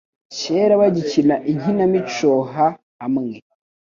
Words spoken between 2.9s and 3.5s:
hamwe